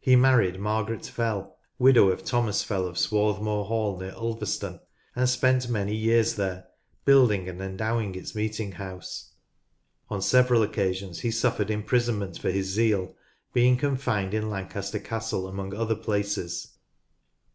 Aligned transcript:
He 0.00 0.16
married 0.16 0.58
Margaret 0.58 1.04
Fell, 1.04 1.54
widow 1.78 2.08
of 2.08 2.24
Thomas 2.24 2.64
Fell 2.64 2.86
of 2.86 2.96
Swarthmoor 2.96 3.66
Hall 3.66 3.98
near 4.00 4.12
Ulverston, 4.16 4.80
and 5.14 5.28
spent 5.28 5.68
many 5.68 5.92
Sir 5.92 5.94
Richard 5.94 6.06
Arkwright 6.06 6.06
years 6.06 6.34
there, 6.36 6.64
building 7.04 7.48
and 7.50 7.60
endowing 7.60 8.14
its 8.14 8.34
meeting 8.34 8.72
house. 8.72 9.34
On 10.08 10.22
several 10.22 10.62
occasions 10.62 11.18
he 11.20 11.30
suffered 11.30 11.70
imprisonment 11.70 12.38
for 12.38 12.50
his 12.50 12.68
zeal, 12.68 13.14
being 13.52 13.76
confined 13.76 14.32
in 14.32 14.48
Lancaster 14.48 14.98
Castle 14.98 15.46
among 15.46 15.74
other 15.74 15.94
places. 15.94 16.68